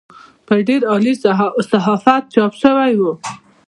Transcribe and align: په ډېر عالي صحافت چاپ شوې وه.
په 0.45 0.53
ډېر 0.67 0.81
عالي 0.91 1.13
صحافت 1.71 2.23
چاپ 2.33 2.53
شوې 2.61 2.93
وه. 2.99 3.13